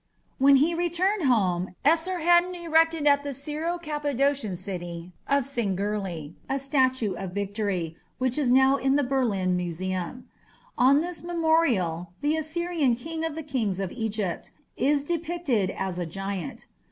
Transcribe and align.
When 0.39 0.55
he 0.55 0.73
returned 0.73 1.25
home 1.25 1.75
Esarhaddon 1.85 2.55
erected 2.55 3.05
at 3.05 3.21
the 3.21 3.35
Syro 3.35 3.77
Cappadocian 3.77 4.55
city 4.55 5.11
of 5.27 5.43
Singirli 5.45 6.33
a 6.49 6.57
statue 6.57 7.13
of 7.13 7.33
victory, 7.33 7.95
which 8.17 8.35
is 8.35 8.49
now 8.51 8.77
in 8.77 8.95
the 8.95 9.03
Berlin 9.03 9.55
museum. 9.55 10.27
On 10.75 11.01
this 11.01 11.21
memorial 11.21 12.13
the 12.21 12.35
Assyrian 12.35 12.95
"King 12.95 13.23
of 13.23 13.35
the 13.35 13.43
kings 13.43 13.79
of 13.79 13.91
Egypt" 13.91 14.49
is 14.75 15.03
depicted 15.03 15.69
as 15.69 15.99
a 15.99 16.07
giant. 16.07 16.65